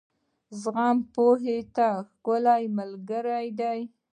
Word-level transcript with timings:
زغم، 0.61 0.97
پوهې 1.13 1.57
ته 1.75 1.87
ښه 2.23 2.37
ملګری 2.77 3.47
دی. 3.59 3.79